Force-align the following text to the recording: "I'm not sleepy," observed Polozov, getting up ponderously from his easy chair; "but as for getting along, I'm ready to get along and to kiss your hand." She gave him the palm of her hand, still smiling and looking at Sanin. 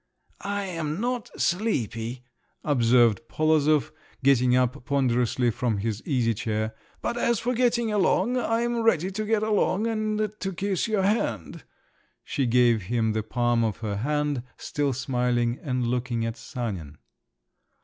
"I'm 0.43 0.99
not 0.99 1.29
sleepy," 1.39 2.23
observed 2.63 3.21
Polozov, 3.29 3.91
getting 4.23 4.55
up 4.55 4.83
ponderously 4.83 5.51
from 5.51 5.77
his 5.77 6.01
easy 6.07 6.33
chair; 6.33 6.73
"but 7.03 7.17
as 7.17 7.39
for 7.39 7.53
getting 7.53 7.91
along, 7.91 8.35
I'm 8.35 8.81
ready 8.81 9.11
to 9.11 9.23
get 9.23 9.43
along 9.43 9.85
and 9.85 10.31
to 10.39 10.53
kiss 10.53 10.87
your 10.87 11.03
hand." 11.03 11.65
She 12.23 12.47
gave 12.47 12.81
him 12.89 13.13
the 13.13 13.21
palm 13.21 13.63
of 13.63 13.77
her 13.85 13.97
hand, 13.97 14.41
still 14.57 14.91
smiling 14.93 15.59
and 15.61 15.85
looking 15.85 16.25
at 16.25 16.35
Sanin. 16.35 16.97